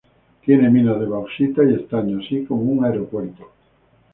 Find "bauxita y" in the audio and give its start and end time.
1.05-1.75